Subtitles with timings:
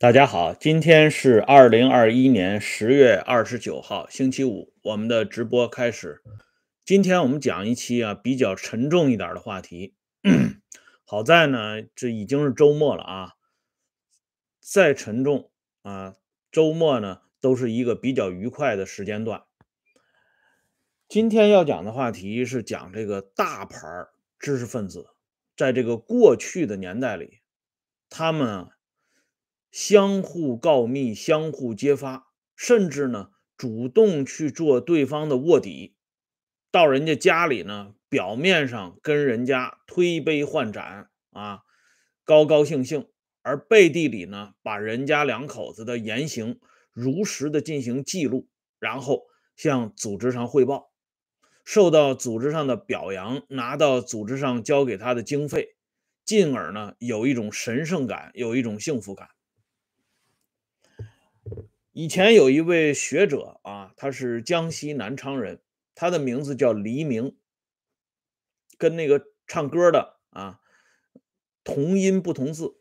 [0.00, 6.22] 大家好，今天是二零二一年十月二十九号，星期五，我们的直播开始。
[6.86, 9.94] 今天我们讲一期啊比较沉重一点的话题。
[11.04, 13.32] 好在呢，这已经是周末了啊，
[14.58, 15.50] 再沉重
[15.82, 16.14] 啊，
[16.50, 19.42] 周末呢都是一个比较愉快的时间段。
[21.10, 23.86] 今天要讲的话题是讲这个大牌
[24.38, 25.08] 知识分子，
[25.54, 27.40] 在这个过去的年代里，
[28.08, 28.66] 他们。
[29.70, 35.94] 相互告密，相互揭发，甚至呢主动去做对方的卧底，
[36.70, 41.60] 到人家家里呢，表面上跟人家推杯换盏啊，
[42.24, 43.06] 高高兴兴，
[43.42, 46.58] 而背地里呢，把人家两口子的言行
[46.92, 50.90] 如实的进行记录，然后向组织上汇报，
[51.64, 55.76] 受到组织上的表扬，拿到组织上交给他的经费，
[56.24, 59.28] 进而呢有一种神圣感，有一种幸福感。
[61.92, 65.60] 以前有一位学者啊，他是江西南昌人，
[65.94, 67.36] 他的名字叫黎明，
[68.78, 70.60] 跟那个唱歌的啊
[71.64, 72.76] 同音不同字。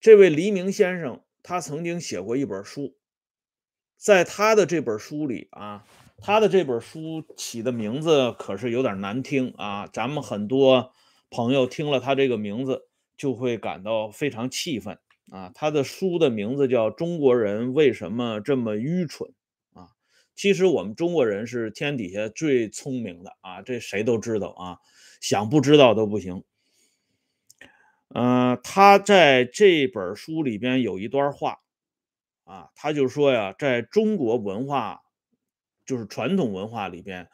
[0.00, 2.96] 这位黎明先生，他曾经写过一本书，
[3.96, 5.86] 在他的这本书里啊，
[6.18, 10.92] 他的这本书起的名字可是有点难听啊，咱们很多
[11.30, 14.98] 朋友听了他这个名字就会感到非常气愤。
[15.34, 19.28] 啊，他的书的名字叫《中国人为什么这么愚蠢》
[19.80, 19.88] 啊。
[20.36, 24.78] 其实我们中国人是天底下最聪明的啊，这谁都知道啊，
[25.20, 26.44] 想不知道都不行。
[28.10, 31.58] 嗯，他在这本书里边有一段话
[32.44, 35.02] 啊，他就说呀，在中国文化，
[35.84, 37.28] 就是传统文化里边，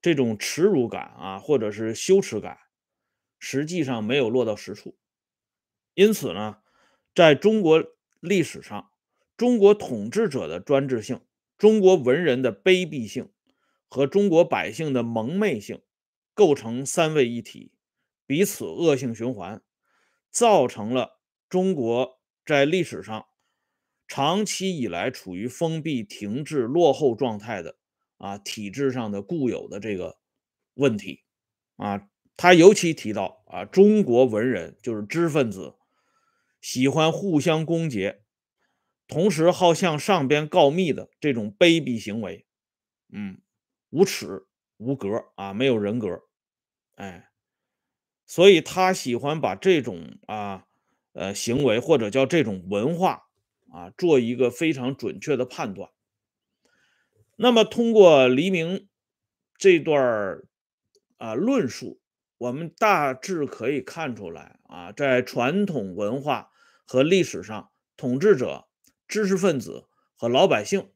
[0.00, 2.56] 这种耻辱感啊，或者是羞耻感，
[3.38, 4.96] 实际上没有落到实处，
[5.92, 6.61] 因此呢。
[7.14, 7.84] 在中国
[8.20, 8.90] 历史上，
[9.36, 11.20] 中国统治者的专制性、
[11.58, 13.30] 中国文人的卑鄙性
[13.86, 15.82] 和中国百姓的蒙昧性
[16.32, 17.72] 构成三位一体，
[18.26, 19.62] 彼此恶性循环，
[20.30, 21.20] 造成了
[21.50, 23.26] 中国在历史上
[24.08, 27.76] 长期以来处于封闭、停滞、落后状态的
[28.16, 30.16] 啊体制上的固有的这个
[30.74, 31.24] 问题
[31.76, 32.08] 啊。
[32.38, 35.74] 他尤其提到啊，中国文人就是知识分子。
[36.62, 38.20] 喜欢互相攻讦，
[39.08, 42.46] 同时好向上边告密的这种卑鄙行为，
[43.12, 43.42] 嗯，
[43.90, 44.46] 无耻
[44.76, 46.22] 无格啊，没有人格，
[46.94, 47.30] 哎，
[48.24, 50.66] 所以他喜欢把这种啊
[51.14, 53.24] 呃行为或者叫这种文化
[53.72, 55.90] 啊做一个非常准确的判断。
[57.34, 58.88] 那么通过黎明
[59.58, 60.40] 这段
[61.16, 62.00] 啊论述，
[62.38, 66.50] 我们大致可以看出来啊，在传统文化。
[66.84, 68.66] 和历史上，统治者、
[69.06, 70.90] 知识分子和老百姓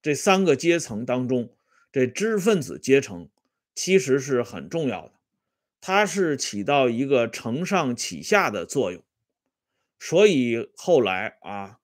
[0.00, 1.56] 这三个阶层当中，
[1.90, 3.30] 这知识分子阶层
[3.74, 5.14] 其实是很重要的，
[5.80, 9.02] 它是起到一个承上启下的作用。
[9.98, 11.78] 所以后来啊，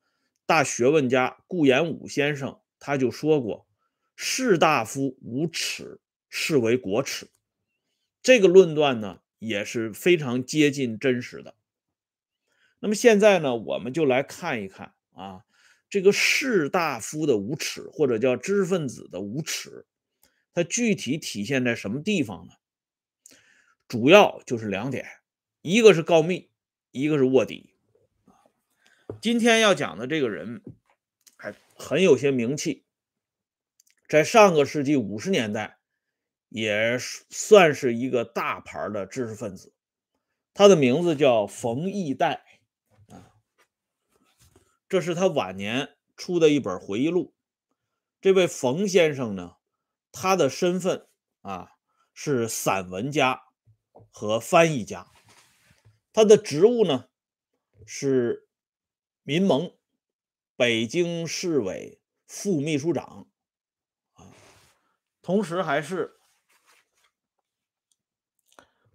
[0.46, 3.66] 大学问家顾炎武先生他就说过
[4.14, 7.28] ：“士大夫无耻，是为国耻。”
[8.22, 11.56] 这个论断呢，也是非常接近真实的。
[12.80, 15.44] 那么现在呢，我们就来看一看啊，
[15.88, 19.86] 这个士大夫的无耻，或者叫知识分子的无耻，
[20.52, 22.52] 它具体体现在什么地方呢？
[23.88, 25.06] 主要就是两点，
[25.62, 26.50] 一个是告密，
[26.90, 27.74] 一个是卧底。
[29.20, 30.62] 今天要讲的这个人
[31.36, 32.84] 还很有些名气，
[34.08, 35.78] 在上个世纪五十年代
[36.50, 36.98] 也
[37.30, 39.72] 算是一个大牌的知识分子，
[40.52, 42.43] 他的名字叫冯异代。
[44.88, 47.34] 这是他晚年出的一本回忆录。
[48.20, 49.56] 这位冯先生呢，
[50.12, 51.08] 他的身份
[51.40, 51.72] 啊
[52.12, 53.42] 是散文家
[54.10, 55.10] 和翻译家，
[56.12, 57.08] 他的职务呢
[57.86, 58.48] 是
[59.22, 59.76] 民盟
[60.56, 63.28] 北京市委副秘书长
[64.12, 64.32] 啊，
[65.20, 66.16] 同时还是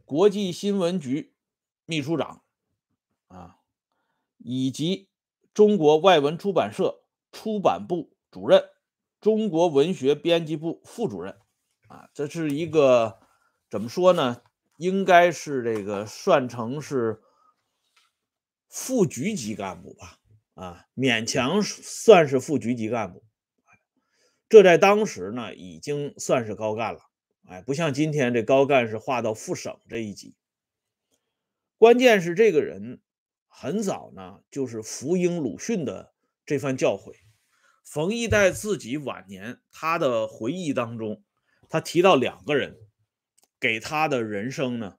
[0.06, 1.36] 国际新闻局
[1.86, 2.44] 秘书长
[3.28, 3.60] 啊，
[4.38, 5.09] 以及。
[5.54, 8.63] 中国外文出版社出版部主任，
[9.19, 11.38] 中国文学编辑部副主任，
[11.88, 13.19] 啊，这是一个
[13.69, 14.42] 怎么说呢？
[14.78, 17.22] 应该是这个算成是
[18.69, 20.19] 副局级干部吧，
[20.54, 23.24] 啊，勉强算是副局级干部。
[24.48, 27.01] 这在当时呢，已经算是高干了，
[27.46, 30.36] 哎，不像今天这高干是划到副省这一级。
[31.78, 33.01] 关键是这个人
[33.50, 36.13] 很早呢就是福音鲁迅的
[36.46, 37.13] 这番教诲。
[37.84, 41.24] 冯一代自己晚年他的回忆当中，
[41.68, 42.78] 他提到两个人
[43.60, 44.98] 给他的人生呢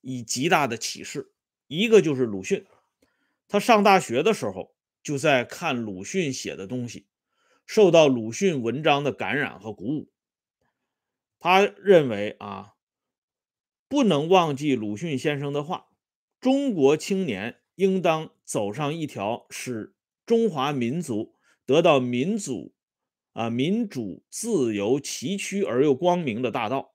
[0.00, 1.32] 以极大的启示，
[1.66, 2.64] 一个就是鲁迅。
[3.48, 7.08] 他上大学的时候就在看鲁迅写的东西，
[7.66, 10.10] 受到鲁迅文章的感染和鼓舞。
[11.38, 12.74] 他认为啊，
[13.88, 15.86] 不能忘记鲁迅先生的话：
[16.40, 19.94] 中国青年应当走上一条使
[20.24, 21.34] 中华民族
[21.64, 22.74] 得到民主、
[23.32, 26.94] 啊民主、自由、崎岖而又光明的大道。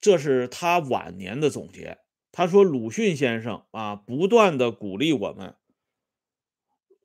[0.00, 1.98] 这是他晚年的总结。
[2.32, 5.56] 他说：“鲁迅先生啊，不断的鼓励我们，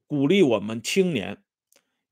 [0.05, 1.43] 鼓励我们青年。”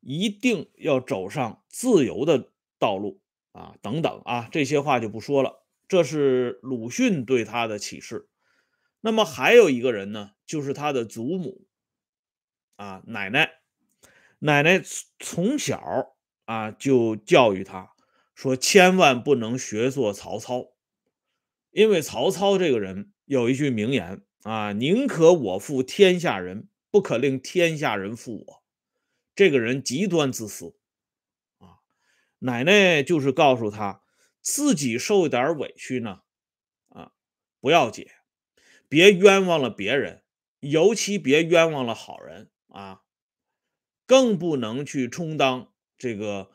[0.02, 3.20] 一定要走上自由的道路
[3.52, 3.76] 啊！
[3.82, 5.66] 等等啊，这些话就不说了。
[5.90, 8.30] 这是鲁迅对他的启示。
[9.02, 11.68] 那么还有一个人呢，就是他的祖母
[12.78, 13.52] 啊，奶奶。
[14.42, 14.82] 奶奶
[15.20, 16.16] 从小
[16.46, 17.92] 啊就教育他
[18.34, 20.72] 说，千万不能学做曹操，
[21.72, 28.64] 因为曹操这个人有一句名言啊：“宁可我负天下人，不可令天下人负我。”
[29.36, 30.76] 这个人极端自私，
[31.58, 31.80] 啊，
[32.40, 34.02] 奶奶就是告诉他，
[34.50, 36.22] 自己受一点委屈呢，
[36.88, 37.12] 啊，
[37.60, 38.08] 不要紧，
[38.88, 40.24] 别冤枉了别人，
[40.60, 43.02] 尤其别冤枉了好人啊，
[44.08, 46.50] 更不能去充当这个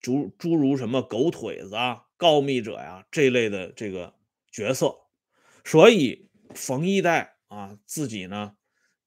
[0.00, 4.14] 诸诸如什么狗腿子啊、告密者呀这类的这个
[4.50, 4.96] 角色。
[5.64, 8.56] 所以冯一代啊，自己呢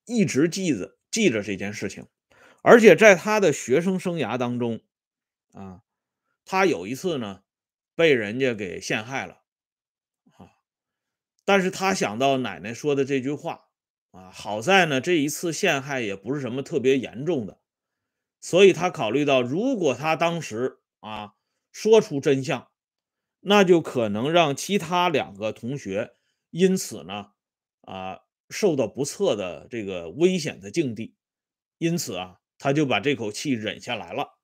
[0.05, 0.93] 一直记着。
[1.11, 2.07] 记着这件事情，
[2.61, 4.81] 而且在他的学生生涯当中，
[5.53, 5.81] 啊，
[6.45, 7.41] 他有一次呢
[7.95, 9.41] 被人家给陷害了，
[10.37, 10.51] 啊，
[11.43, 13.65] 但是他想到奶奶说的这句话，
[14.11, 17.59] 啊，好在呢这一次陷害也不是什么特别严重的，
[18.39, 21.33] 所以他考虑到，如果他当时啊
[21.71, 22.69] 说出真相，
[23.41, 26.15] 那就可能让其他两个同学
[26.51, 27.31] 因此呢，
[27.81, 28.21] 啊。
[28.51, 31.15] 受到不测的这个危险的境地，
[31.79, 34.37] 因此啊，他就把这口气忍下来了。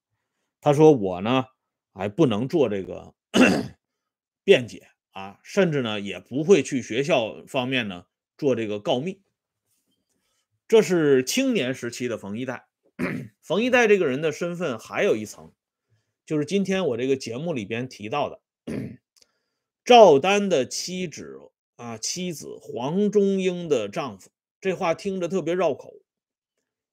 [0.59, 1.45] 他说：“我呢，
[1.93, 3.13] 还不能做这个
[4.43, 8.05] 辩解啊，甚至呢，也不会去学校方面呢
[8.37, 9.21] 做这个告密。”
[10.67, 12.67] 这是青年时期的冯一代。
[13.41, 15.51] 冯一代这个人的身份还有一层，
[16.25, 18.41] 就是今天我这个节目里边提到的
[19.83, 21.39] 赵丹的妻子。
[21.77, 24.29] 啊，妻子黄中英的丈夫，
[24.59, 26.03] 这话听着特别绕口，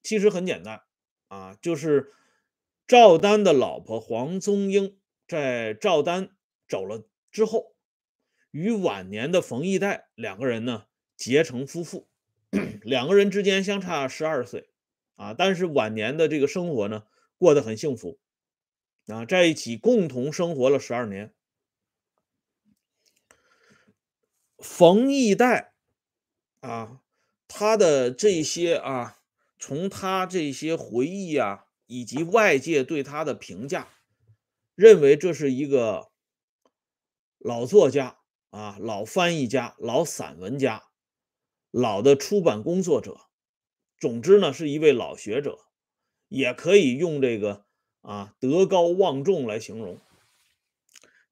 [0.02, 0.80] 其实很简单
[1.26, 2.14] 啊，就是
[2.88, 6.30] 赵丹的老婆黄宗英在赵丹
[6.66, 7.74] 走了之后，
[8.50, 12.08] 与晚年的冯一代两个人呢结成夫妇，
[12.80, 14.70] 两个人之间相差十二岁
[15.16, 17.04] 啊，但是晚年的这个生活呢
[17.36, 18.18] 过得很幸福
[19.06, 21.34] 啊，在一起共同生活了十二年。
[24.56, 25.74] 冯一代
[26.60, 27.02] 啊，
[27.46, 29.18] 他的这些啊，
[29.58, 33.88] 从他这些回忆啊，以及外界对他的评价，
[34.76, 36.12] 认为这是一个
[37.38, 38.18] 老作家
[38.50, 40.84] 啊，老翻译家，老散文家，
[41.72, 43.22] 老的出版工作者，
[43.98, 45.58] 总之呢，是一位老学者，
[46.28, 47.64] 也可以用这个
[48.02, 49.98] 啊德高望重来形容。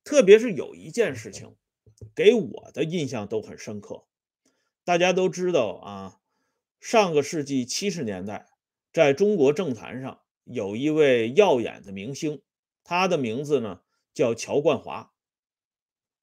[0.02, 1.54] 特别是有一件事情。
[2.14, 4.04] 给我的印象都很深刻。
[4.84, 6.20] 大家都知道啊，
[6.78, 8.46] 上个世纪七十年代，
[8.92, 12.40] 在中国政坛上有一位耀眼的明星，
[12.84, 13.80] 他的名字呢
[14.14, 15.12] 叫乔冠华。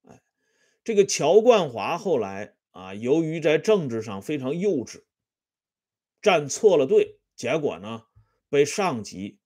[0.03, 0.23] 哎，
[0.85, 5.03] 这个乔冠华后来啊，由于在政治上非常幼稚，
[6.21, 8.05] 站错了队，结果呢
[8.49, 9.39] 被上级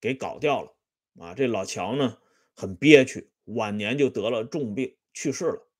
[0.00, 0.76] 给搞掉了。
[1.20, 2.18] 啊，这老乔呢
[2.54, 5.70] 很憋屈，晚年就得了重病去世了。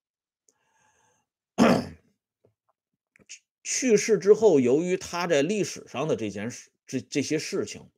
[3.64, 7.90] 去世之后，由于他在历史上的这件事、这这些事情，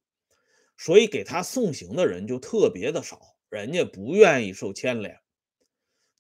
[0.77, 5.21] 所以给他送行的人就特别的少，人家不愿意受牵连。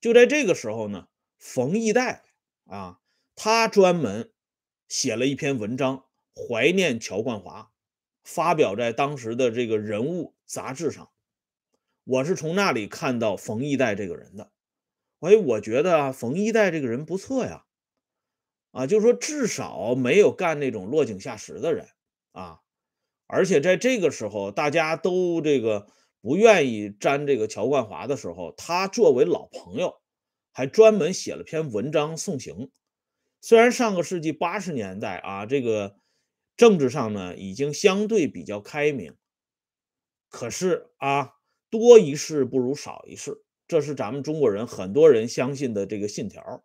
[0.00, 1.08] 就在这个时候呢，
[1.38, 2.24] 冯一代
[2.64, 3.00] 啊，
[3.34, 4.32] 他专门
[4.88, 7.72] 写了一篇文章怀念乔冠华，
[8.22, 11.10] 发表在当时的这个人物杂志上。
[12.04, 14.52] 我是从那里看到冯一代这个人的，
[15.20, 17.64] 哎，我觉得冯一代这个人不错呀。
[18.70, 21.88] 啊，就是说，至少没有干那种落井下石的人
[22.32, 22.60] 啊，
[23.26, 25.86] 而且在这个时候，大家都这个
[26.20, 29.94] 不愿意沾这个乔冠华的时候，他作为老朋友，
[30.52, 32.70] 还专门写了篇文章送行。
[33.40, 35.96] 虽然上个世纪八十年代啊，这个
[36.56, 39.14] 政治上呢已经相对比较开明，
[40.28, 41.32] 可是啊，
[41.70, 46.64] 多一事不如少一事，这是咱们中国人很多人相信的这个信条。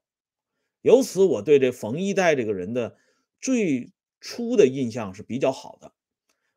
[0.82, 2.98] 由此，我对这冯一代这个人的
[3.40, 5.94] 最初的印象是比较好的。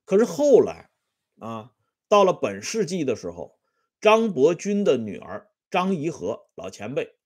[0.05, 0.91] 可是后来
[1.39, 1.73] 啊，
[2.09, 3.59] 到了本世纪的时候，
[4.01, 7.17] 张伯钧的女儿张怡和老前辈。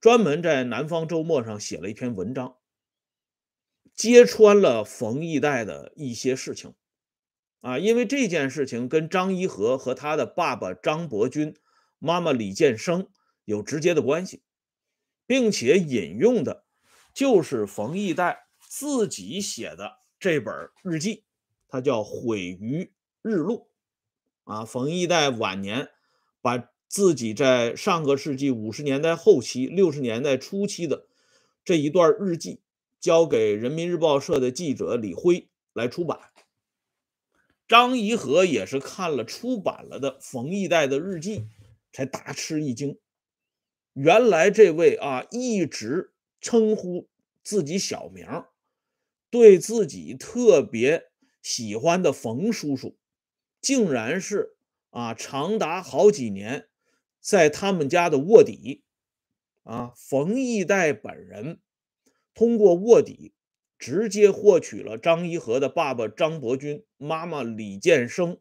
[0.00, 2.58] 专门在《南方周末》上写了一篇文章，
[3.94, 6.74] 揭穿了冯一代的一些事情，
[7.62, 11.56] 啊，因为这件事情跟张颐和和他的爸爸张伯钧、
[11.98, 13.08] 妈妈李建生
[13.46, 14.42] 有直接的关系，
[15.26, 16.66] 并且引用的
[17.14, 21.23] 就是冯一代自己写的这本日记，
[21.74, 23.66] 他叫《毁于日落》，
[24.52, 25.88] 啊，冯一代晚年
[26.40, 26.70] 把。
[26.86, 31.08] 自己在上个世纪五十年代后期、六十年代初期的
[31.64, 32.60] 这一段日记，
[33.00, 36.20] 交给人民日报社的记者李辉来出版。
[37.66, 41.48] 张颐和也是看了出版了的冯一代的日记，
[41.90, 42.96] 才大吃一惊。
[43.94, 47.08] 原来这位啊，一直称呼
[47.42, 48.44] 自己小名，
[49.30, 51.10] 对自己特别
[51.44, 52.96] 喜欢的冯叔叔，
[53.60, 54.56] 竟然是
[54.88, 56.68] 啊，长达好几年。
[57.20, 58.82] 在他们家的卧底，
[59.62, 61.60] 啊，冯一代本人
[62.34, 63.34] 通过卧底
[63.78, 68.38] 直接获取了张一和的爸爸张伯钧、妈妈李建生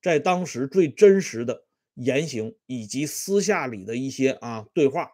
[0.00, 1.64] 在当时最真实的
[1.94, 5.12] 言行以及私下里的一些啊对话，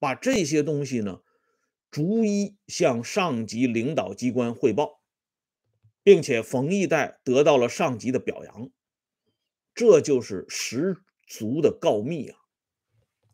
[0.00, 1.20] 把这些东西呢
[1.92, 5.01] 逐一向上级领导机关汇报，
[6.02, 8.70] 并且冯一代得到了上级的表扬，
[9.74, 11.02] 这就是十。
[11.24, 12.38] 足的告密啊，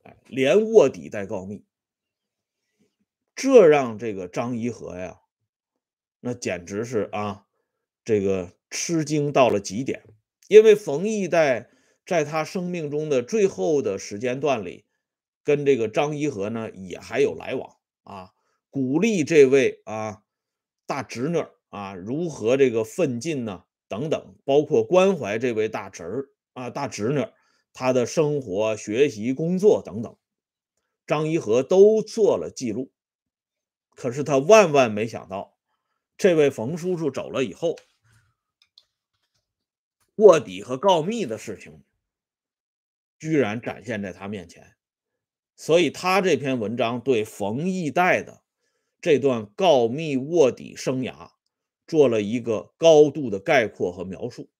[0.05, 1.65] 哎，连卧底带告密，
[3.35, 5.19] 这让这个张颐和呀，
[6.21, 7.47] 那简直是啊，
[8.05, 10.05] 这个吃惊到了极点。
[10.47, 11.71] 因为冯一代
[12.07, 14.85] 在他生命中的最后的时间段里，
[15.43, 18.31] 跟这个张颐和呢也还有来往啊，
[18.71, 20.23] 鼓励这位啊
[20.87, 27.27] 大侄女啊如何这个奋进呢，等等，包括关怀这位大侄儿啊大侄女。
[27.75, 30.17] 他的生活、学习、工作等等，
[31.07, 32.93] 张一和都做了记录。
[33.91, 35.59] 可是他万万没想到，
[36.17, 37.77] 这位冯叔叔走了以后，
[40.17, 41.85] 卧底和告密的事情
[43.19, 44.75] 居然展现在他面前。
[45.55, 48.43] 所以，他这篇文章对冯一代的
[49.01, 51.33] 这段告密卧底生涯
[51.89, 54.51] 做了一个高度的概括和描述，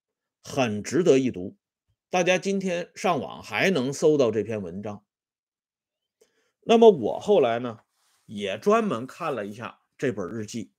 [0.43, 1.55] 很值得一读。
[2.09, 5.05] 大家今天上网还能搜到这篇文章。
[6.63, 7.81] 那么我后来呢，
[8.25, 10.73] 也专门看了一下这本日记，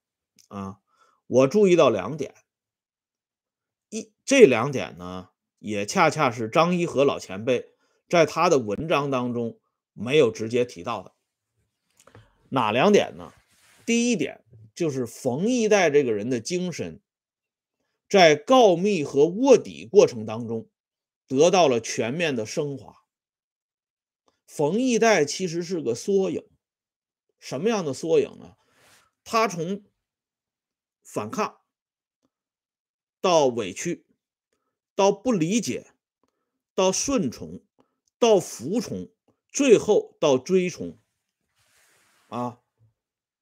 [0.49, 0.81] 啊，
[1.29, 2.35] 我注意到两点，
[3.91, 5.31] 一这两点呢，
[5.61, 7.73] 也恰恰是张一和老前辈
[8.09, 9.61] 在他的文章当中
[9.93, 11.13] 没有直接提到的。
[12.49, 13.33] 哪两点呢？
[13.87, 17.01] 第一点就是冯一代这个人的精神，
[18.09, 20.69] 在告密和卧底过程当中。
[21.27, 23.05] 得到了全面的升华。
[24.49, 26.45] 冯一代其实是个缩影，
[27.39, 28.57] 什么样的缩影呢？
[29.23, 29.85] 他从
[31.05, 31.61] 反抗
[33.21, 34.05] 到委屈，
[34.97, 35.93] 到不理解，
[36.75, 37.63] 到顺从，
[38.19, 39.09] 到服从，
[39.47, 40.99] 最后到追从。
[42.27, 42.61] 啊，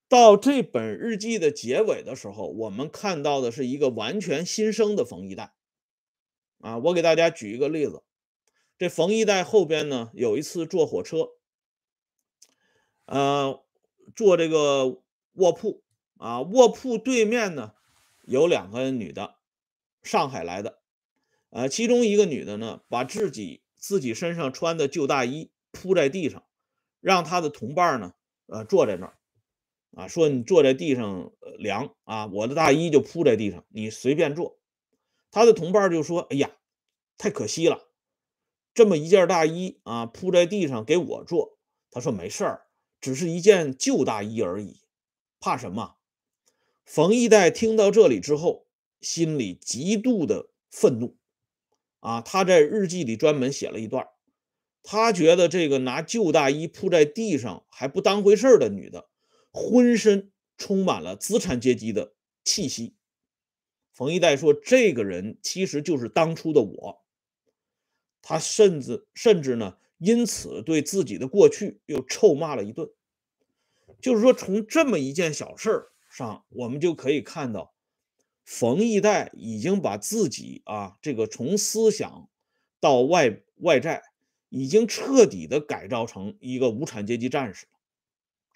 [0.09, 5.53] 到这本日记的结尾的时候，我们看到的是一个完全新生的冯一代。
[6.61, 8.03] 啊，我给大家举一个例子，
[8.79, 11.29] 这冯一代后边呢，有一次坐火车，
[13.05, 13.63] 呃，
[14.17, 15.03] 坐这个
[15.35, 15.83] 卧铺。
[16.17, 17.75] 啊，卧铺对面呢
[18.25, 19.37] 有两个女的，
[20.03, 20.81] 上海来的，
[21.51, 26.45] 呃，其中一个女的呢，把自己自己身上穿的旧大衣铺在地上，
[27.01, 28.15] 让她的同伴呢，
[28.47, 29.18] 呃，坐在那儿，
[29.97, 34.59] 啊，说你坐在地上凉啊，我的大衣就铺在地上，你随便坐。
[35.31, 36.57] 他的同伴就说：“哎呀，
[37.17, 37.89] 太可惜了，
[38.73, 41.59] 这么一件大衣啊，铺在地上给我做。”
[41.91, 42.67] 他说：“没事儿，
[43.01, 44.81] 只是一件旧大衣而已，
[45.41, 45.97] 怕什么？”
[46.85, 48.67] 冯一代听到这里之后，
[49.01, 51.19] 心里极度的愤怒
[52.01, 52.21] 啊！
[52.21, 54.09] 他在日记里专门写了一段，
[54.83, 59.09] 他觉得这个拿旧大衣铺在地上还不当回事的女的，
[59.53, 62.15] 浑身充满了资产阶级的
[62.45, 62.95] 气息。
[63.93, 67.05] 冯一代说：“这个人其实就是当初的我。
[68.23, 72.91] 他甚至甚至呢，因此对自己的过去又臭骂了一顿。
[74.01, 77.75] 就是说，从这么一件小事儿上，我们就可以看到，
[78.45, 82.29] 冯一代已经把自己啊，这个从思想
[82.79, 84.03] 到外外在，
[84.51, 87.78] 已经彻底的改造成一个无产阶级战士了，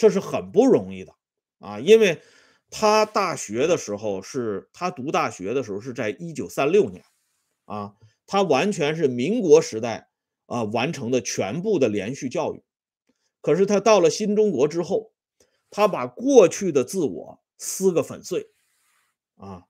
[0.03, 1.15] 这是很不容易的
[1.61, 2.21] 啊，因为
[2.71, 7.05] 他大学的时候是他读大学的时候是在一九三六年，
[7.67, 7.95] 啊，
[8.27, 10.09] 他完全是民国时代
[10.47, 12.65] 啊完成的全部的连续教育，
[13.41, 15.13] 可是他到了新中国之后。
[15.75, 18.51] 他把过去的自我撕个粉碎，
[19.37, 19.65] 啊，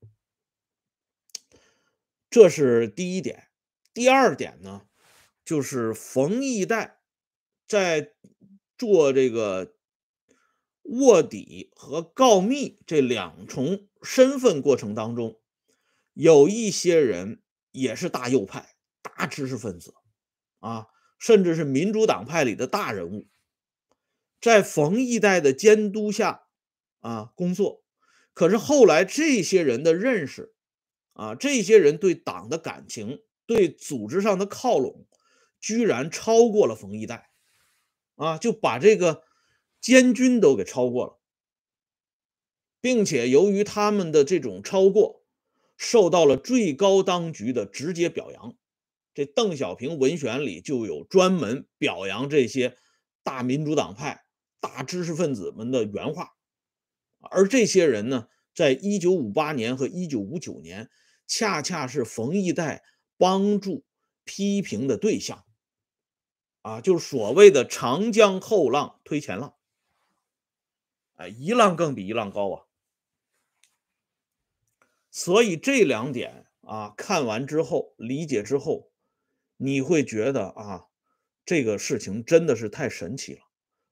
[2.29, 3.47] 这是第一点。
[3.95, 4.83] 第二点呢，
[5.45, 6.99] 就是冯一代
[7.69, 8.15] 在
[8.77, 9.75] 做这个
[10.83, 15.41] 卧底和告密这两重身份过程当中，
[16.13, 19.95] 有一些人也是大右派、大知识分子，
[20.59, 23.29] 啊，甚至是民主党派里的大人物。
[24.41, 26.43] 在冯一代的监督下，
[26.99, 27.85] 啊，工作，
[28.35, 30.53] 可是后来这些人的认识，
[31.13, 35.07] 啊，这些人对党的感情，对组织上的靠拢，
[35.61, 37.31] 居然超过了冯一代，
[38.17, 39.23] 啊，就把这个
[39.83, 41.21] 监军都给超过了，
[42.81, 45.23] 并且由于他们的这种超过，
[45.77, 48.57] 受到了最高当局的直接表扬。
[49.13, 52.79] 这邓小平文选里就有专门表扬这些
[53.23, 54.25] 大民主党派。
[54.61, 56.37] 大知识分子们的原话，
[57.19, 60.89] 而这些人呢，在一九五八年和一九五九年，
[61.27, 62.85] 恰恰是冯一代
[63.19, 63.85] 帮助
[64.23, 65.45] 批评的对象，
[66.61, 69.57] 啊，就是所谓的“长江后浪推前浪”，
[71.17, 72.65] 哎，一浪更比一浪高啊！
[75.11, 78.91] 所以这两点啊，看完之后，理解之后，
[79.57, 80.87] 你会觉得啊，
[81.45, 83.41] 这个事情真的是太神奇了。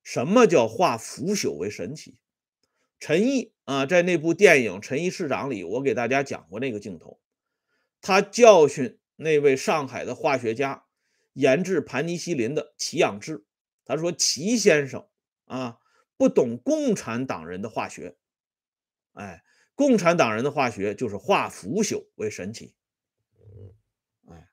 [0.02, 2.18] 什么叫化腐朽为神奇？
[2.98, 7.20] 陈毅啊，在那部电影《陈毅市长》里，我给大家讲过那个镜头。
[8.00, 10.84] 他教训那位上海的化学家
[11.34, 13.44] 研制盘尼西林的齐养志，
[13.84, 15.06] 他说：“齐先生
[15.44, 15.78] 啊，
[16.20, 18.18] 不懂共产党人的化学。
[19.14, 19.42] 哎，
[19.74, 22.74] 共产党人的化学就是化腐朽为神奇。
[24.28, 24.50] 哎，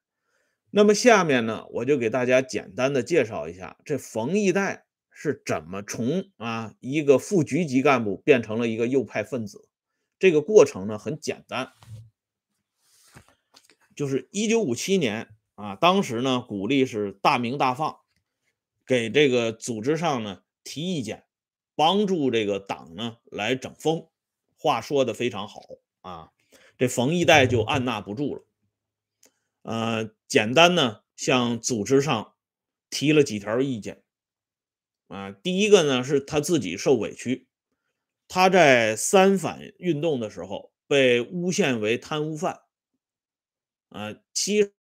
[0.69, 4.85] 那么下面呢，我就给大家简单的介绍一下这冯一代。”
[5.19, 9.67] 是怎么从啊一个副局级干部变成了一个右派分子？
[10.19, 11.71] 这个过程呢很简单，
[13.95, 17.97] 就是一九五七年啊，当时呢鼓励是大鸣大放，
[18.85, 21.23] 给这个组织上呢提意见，
[21.77, 24.09] 帮助这个党呢来整风，
[24.57, 25.61] 话说的非常好
[26.01, 26.31] 啊。
[26.75, 28.43] 这冯一代就按捺不住了，
[29.61, 32.35] 呃，简单呢向组织上
[32.89, 34.03] 提了几条意见。
[35.07, 37.47] 啊，第一个呢是他自己受委屈，
[38.27, 42.61] 他在三反运动的时候被诬陷为贪污犯，
[43.89, 44.73] 啊，其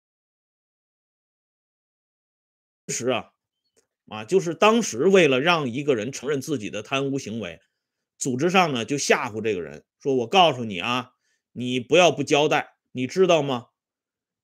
[2.89, 3.35] 实啊，
[4.09, 7.61] 啊，就是当时为了让一个人承认自己的贪污行为，
[8.17, 11.13] 组织上呢就吓唬这个人，说我告诉你啊，
[11.53, 13.69] 你不要不交代，你知道吗？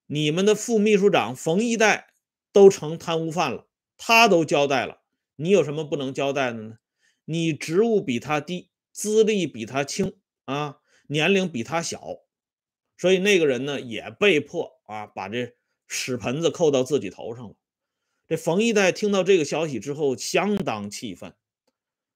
[0.06, 2.08] 你们的副秘书长冯一代
[2.52, 5.02] 都成贪污犯了，他都交代了。
[5.36, 6.78] 你有什么不能交代的呢？
[7.24, 10.12] 你职务比他低，资历比他轻
[10.44, 12.18] 啊，年龄比他小，
[12.98, 15.54] 所以那个人呢也被迫啊把这
[15.86, 17.54] 屎盆子扣到自己头上了。
[18.32, 21.34] 这冯一代听到这个消息之后相当气愤，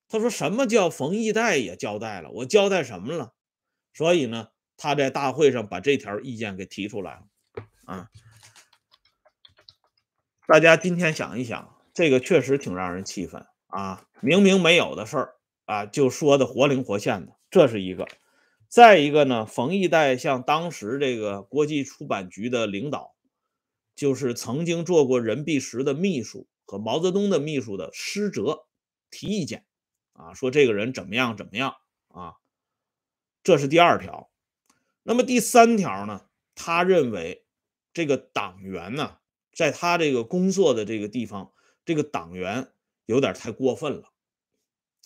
[0.09, 2.31] 他说：“什么叫冯一代也交代了？
[2.31, 3.35] 我交代什么了？”
[3.93, 4.49] 所以呢，
[4.79, 7.23] 他在大会上把这条意见给提出来了。
[7.85, 8.09] 啊，
[10.49, 11.77] 大家今天想一想。
[11.93, 14.07] 这个确实挺让人气愤啊！
[14.21, 15.35] 明明没有的事儿
[15.67, 18.09] 啊，就说的活灵活现的，这是一个。
[18.71, 23.16] 再一个呢，冯一代向当时这个国际出版局的领导，
[23.97, 28.67] 就是曾经做过任弼时的秘书和毛泽东的秘书的施哲
[29.11, 29.67] 提意见
[30.13, 31.75] 啊，说这个人怎么样怎么样
[32.07, 32.35] 啊。
[33.43, 34.31] 这是第二条。
[35.03, 36.27] 那么第三条呢？
[36.55, 37.45] 他认为
[37.93, 39.19] 这个党员呢，
[39.53, 41.53] 在他这个工作的这个地方。
[41.85, 42.73] 这个党员
[43.05, 44.11] 有点太过分了，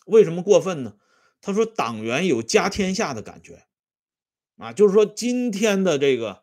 [0.07, 0.96] 为什么过分呢？
[1.42, 3.66] 他说党员有家天下的感觉，
[4.57, 6.42] 啊，就是说今天的这个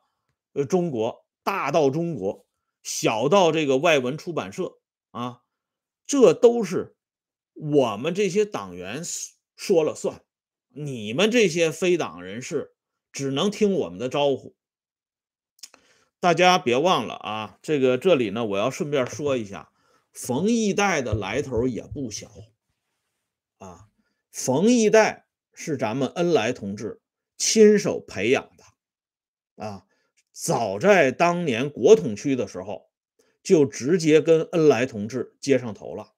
[0.54, 2.46] 呃中国，大到中国，
[2.84, 4.80] 小到这个外文出版社
[5.12, 5.44] 啊，
[6.06, 6.98] 这都是
[7.54, 9.02] 我们这些党员
[9.56, 10.26] 说了算，
[10.68, 12.76] 你们这些非党人士
[13.14, 14.58] 只能听我们的招呼。
[16.20, 19.72] 大家别忘了啊，这个这里呢，我要顺便说一下。
[20.12, 22.30] 冯玉带的来头也不小
[23.60, 23.88] 啊。
[24.32, 27.00] 冯玉带是咱们恩来同志
[27.38, 29.87] 亲手培养的啊，
[30.40, 32.92] 早在当年国统区的时候，
[33.42, 36.14] 就直接跟恩来同志接上头了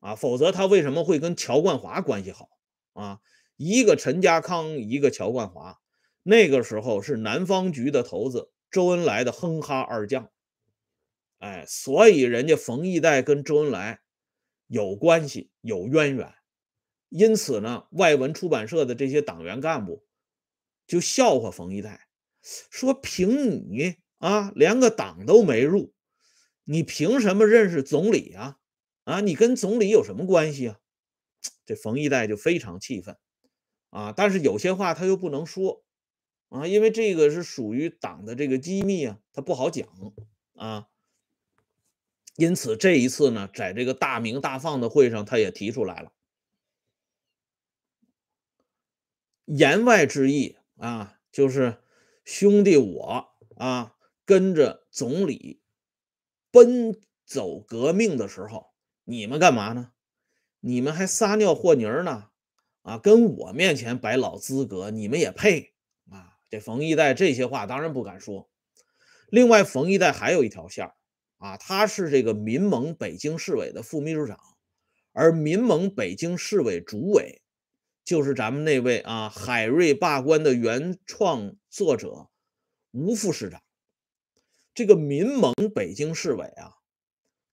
[0.00, 2.48] 啊，否则他为什么会跟乔冠华关系好
[2.94, 3.20] 啊？
[3.56, 5.78] 一个陈家康，一个乔冠华，
[6.22, 10.30] 那个时候是南方局的头子周恩来的哼哈二将，
[11.38, 14.00] 哎，所以人家冯玉代跟周恩来
[14.68, 16.32] 有关系，有渊源。
[17.10, 20.06] 因此呢，外文出版社的这些党员干部
[20.86, 22.03] 就笑话冯玉代，
[22.70, 25.94] 说：“凭你啊，连个党都没入，
[26.64, 28.58] 你凭什么认识总理啊？
[29.04, 30.78] 啊，你跟总理有什么关系啊？”
[31.66, 33.16] 这冯玉带就非常气愤
[33.90, 35.84] 啊，但是有些话他又不能说
[36.48, 39.88] 啊，因为这个是属于党的这个机密啊，他不好讲
[40.54, 40.88] 啊。
[42.36, 46.12] 因此这一次呢，在这个大明大放的会上，他也提出来了。
[49.44, 51.78] 言外之意啊，就是
[52.24, 55.60] 兄弟我啊，跟着总理
[56.50, 58.68] 奔走革命的时候，
[59.04, 59.92] 你们干嘛呢？
[60.60, 62.30] 你们还撒尿和泥呢？
[62.82, 65.74] 啊，跟我面前摆老资格，你们也配
[66.10, 66.32] 啊？
[66.50, 68.50] 这冯一代这些话当然不敢说。
[69.28, 70.92] 另外，冯一代还有一条线
[71.36, 74.38] 啊，他是这个民盟北京市委的副秘书长，
[75.12, 77.42] 而民盟北京市委主委。
[78.04, 82.28] 就是咱们那位啊，海瑞罢官的原创作者
[82.90, 83.62] 吴副市长。
[84.74, 86.74] 这个民盟北京市委啊，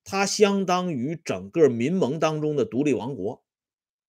[0.03, 3.45] 它相当于整个民盟当中的独立王国。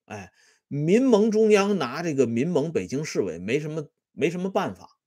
[0.06, 0.32] 哎，
[0.66, 4.98] 民盟中央拿这个民盟北京市委没什么没什么办法。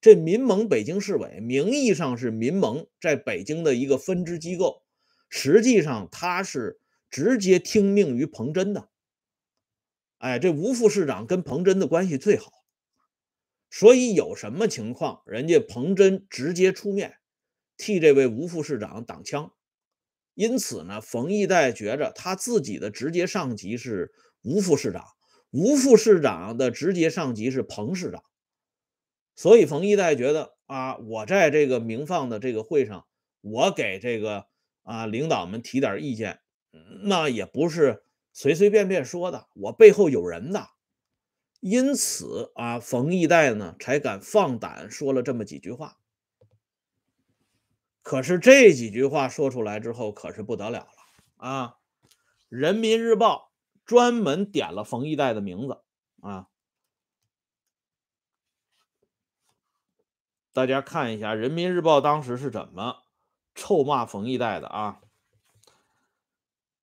[0.00, 4.82] 这民盟北京市委名义上是民盟在北京的一个分支机构，
[5.28, 8.88] 实际上它是直接听命于彭真的。
[10.20, 12.52] 哎，这吴副市长跟彭真的关系最好，
[13.70, 17.14] 所以有什么情况，人家彭真直接出面
[17.78, 19.50] 替这位吴副市长挡枪。
[20.34, 25.06] 因此呢，冯一代觉着他自己的直接上级是吴副市长，
[25.52, 28.22] 吴副市长的直接上级是彭市长，
[29.34, 33.06] 所以冯一代觉得啊，我在这个明放的这个会上，
[33.40, 34.44] 我给这个
[34.82, 36.40] 啊领导们提点意见，
[37.04, 38.02] 那也不是。
[38.32, 40.68] 随随便便说的，我背后有人的，
[41.60, 45.98] 因此啊，冯一代呢才敢放胆说了这么几句话。
[48.02, 50.88] 可是这几句话说出来之后，可是不得了了
[51.36, 51.66] 啊！
[52.48, 53.52] 《人民日报》
[53.84, 55.82] 专门点了冯一代的名字
[56.20, 56.48] 啊，
[60.52, 63.02] 大家看一下《人民日报》当时是怎么
[63.54, 65.00] 臭骂冯一代的啊。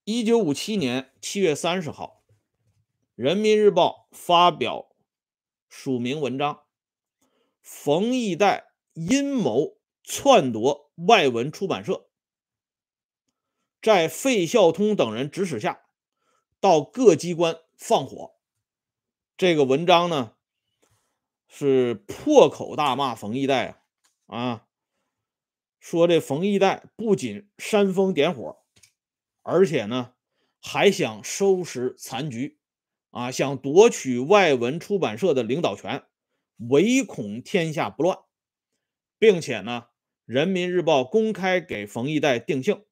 [0.09, 2.23] 一九五七年七月三十号，
[3.15, 4.95] 《人民日报》发表
[5.67, 6.63] 署名文章
[7.61, 12.07] ：“冯玉代阴谋篡夺外文出版社，
[13.81, 15.81] 在费孝通等人指使下，
[16.61, 18.35] 到各机关放火。”
[19.35, 20.37] 这个文章呢，
[21.49, 23.83] 是破口大骂冯玉代
[24.27, 24.37] 啊！
[24.37, 24.67] 啊，
[25.81, 28.63] 说这冯玉代不仅煽风点火。
[29.49, 30.11] 而且呢，
[30.61, 32.57] 还想收拾残局，
[33.11, 36.03] 啊，想夺取外文出版社的领导权，
[36.57, 38.17] 唯恐天下不乱，
[39.17, 39.85] 并且呢，
[40.25, 42.83] 《人民日报》公开给冯玉带定性：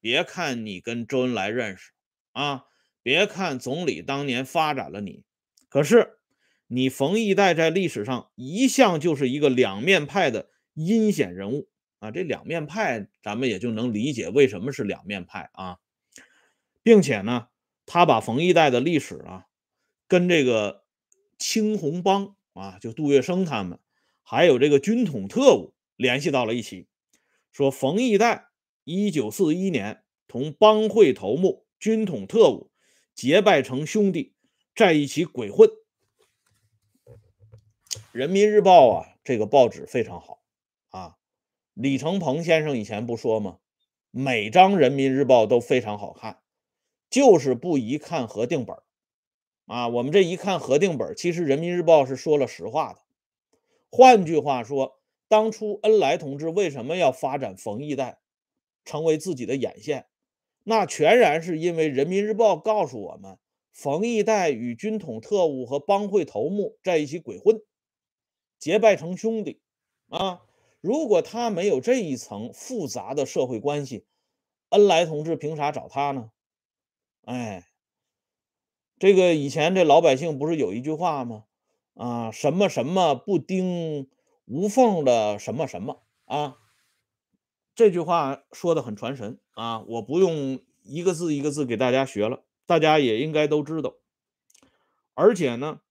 [0.00, 1.90] 别看你跟周恩来认识
[2.30, 2.66] 啊，
[3.02, 5.24] 别看总理当年发展了你，
[5.68, 6.20] 可是
[6.68, 12.12] 你冯玉带在历史上一向就是一个两面派的阴险人物啊。
[12.12, 15.78] 这两面派，咱们也就能理解为什么是两面派啊。
[16.88, 17.48] 并且呢，
[17.84, 19.46] 他把冯玉带的历史啊，
[20.06, 20.86] 跟这个
[21.36, 23.78] 青红帮啊，就杜月笙他们，
[24.22, 26.86] 还有这个军统特务联系到了一起，
[27.52, 28.48] 说冯玉带
[28.84, 32.70] 一九四一年同帮会头目、军统特务
[33.14, 34.32] 结拜成兄弟，
[34.74, 35.68] 在一起鬼混。
[38.12, 40.40] 人民日报啊，这个报纸非常好
[40.88, 41.18] 啊，
[41.74, 43.58] 李承鹏先生以前不说吗？
[44.10, 46.40] 每张人民日报都非常好看。
[47.10, 48.76] 就是不一看核定本
[49.66, 49.88] 啊！
[49.88, 53.00] 我们这一看核定本其实人民日报是说了实话的。
[53.90, 58.18] 换句话说，当初恩来同志为什么要发展冯玉带，
[58.84, 60.06] 成为自己的眼线？
[60.64, 63.38] 那全然是因为人民日报告诉我们，
[63.72, 67.62] 冯玉带与军统特务和帮会头目在一起鬼混，
[68.58, 69.60] 结拜成兄弟
[70.08, 70.42] 啊！
[70.80, 74.04] 如果他没有这一层复杂的社会关系，
[74.68, 76.30] 恩来同志凭啥找他呢？
[77.28, 77.68] 哎，
[78.98, 81.44] 这个以前这老百姓不是有一句话吗？
[81.92, 84.08] 啊，什么什么不丁
[84.46, 86.56] 无缝的什么什么啊？
[87.74, 93.96] 这句话说的很传神啊，我不用一个字一个字给大家学了，大家也应该都知道。
[95.12, 95.82] 而且呢，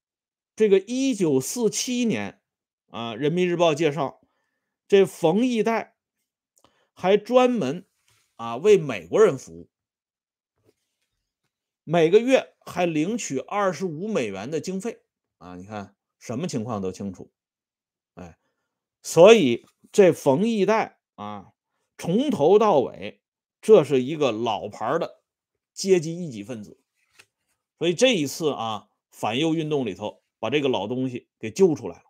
[0.56, 2.42] 这个一九四七年
[2.90, 4.22] 啊，《人民日报》介绍，
[4.88, 5.98] 这冯玉带
[6.94, 7.86] 还专门
[8.38, 9.70] 啊为美国人服务，
[11.90, 15.04] 每个月还领取二十五美元的经费
[15.38, 15.56] 啊！
[15.56, 17.32] 你看什么情况都清楚，
[18.16, 18.38] 哎，
[19.02, 21.54] 所以这冯玉带啊。
[21.98, 23.22] 从头到尾，
[23.62, 25.24] 这是一个老牌的
[25.74, 26.78] 阶级异己分子，
[27.80, 32.04] 所以这一次啊，反右运动里头把这个老东西给揪出来了，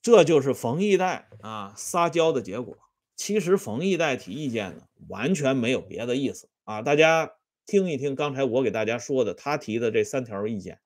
[0.00, 2.78] 这就是冯玉带啊撒娇的结果。
[3.16, 7.34] 其实冯玉带提意见呢，完全没有别的意思啊，大家
[7.66, 10.80] 听一听刚才我给大家说的，他提的这三条意见，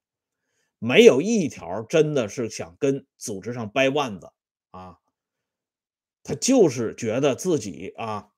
[0.79, 4.31] 没有一条真的是想跟组织上掰腕子
[4.71, 4.99] 啊。
[6.23, 8.31] 他就是觉得自己啊，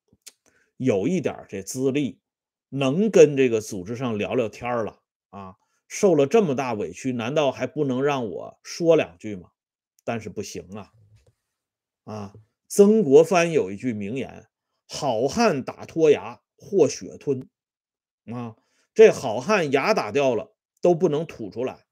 [0.77, 2.20] 有一点这资历，
[2.68, 5.57] 能跟这个组织上聊聊天了啊。
[5.88, 9.51] 受了这么大委屈，难道还不能让我说两句吗？
[10.05, 10.92] 但是不行啊！
[12.05, 12.35] 啊，
[12.68, 14.48] 曾国藩有一句名言
[14.87, 17.48] ：“好汉打脱牙，或血吞。”
[18.32, 18.56] 啊，
[18.94, 21.84] 这好汉牙打掉了都不能吐出来。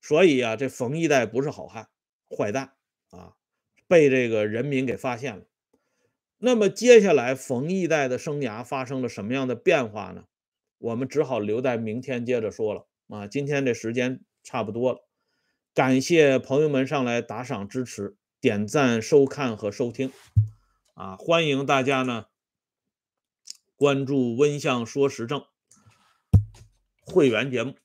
[0.00, 1.88] 所以啊，这冯一代不是好汉，
[2.28, 2.72] 坏蛋
[3.10, 3.34] 啊。
[3.86, 5.44] 被这个人民给发现了，
[6.38, 10.24] 那么接下来冯一代的生涯发生了什么样的变化呢？
[10.78, 13.26] 我们只好留在明天接着说了啊。
[13.26, 15.04] 今天这时间差不多了，
[15.74, 20.10] 感谢朋友们上来打赏支持、点赞、收看和收听
[20.94, 21.16] 啊！
[21.16, 22.26] 欢迎大家呢
[23.80, 25.46] 关注温相说时政
[27.00, 27.76] 会员节目，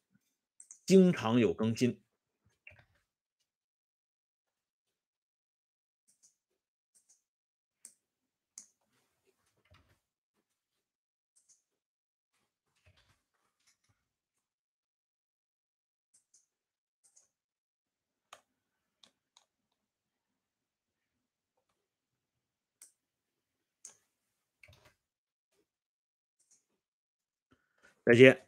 [0.85, 2.01] 经常有更新。
[28.05, 28.43] 再见。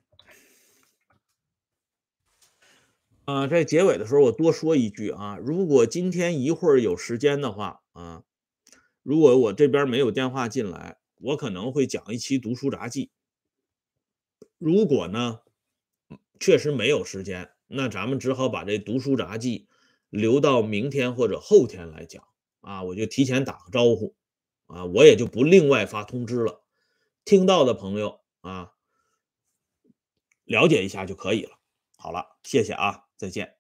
[3.26, 8.24] 啊，在结尾的时候，我多说一句啊，如果今天一会儿有时间的话啊，
[9.04, 13.12] 如果我这边没有电话进来，我可能会讲一期读书杂记。
[14.60, 15.40] 如果呢，
[16.40, 19.68] 确实没有时间，那咱们只好把这读书杂记
[20.10, 22.24] 留到明天或者后天来讲
[22.62, 22.84] 啊。
[22.84, 24.16] 我就提前打个招呼
[24.68, 26.64] 啊，我也就不另外发通知了。
[27.26, 28.77] 听到的朋友啊。
[30.48, 31.60] 了解一下就可以了。
[31.98, 33.57] 好了，谢谢啊，再见。